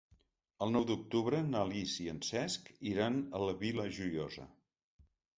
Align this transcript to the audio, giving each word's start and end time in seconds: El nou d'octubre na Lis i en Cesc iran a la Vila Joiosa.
El 0.65 0.71
nou 0.75 0.85
d'octubre 0.91 1.41
na 1.49 1.59
Lis 1.71 1.93
i 2.03 2.05
en 2.13 2.21
Cesc 2.27 2.71
iran 2.93 3.19
a 3.41 3.43
la 3.43 3.53
Vila 3.59 3.85
Joiosa. 3.99 4.47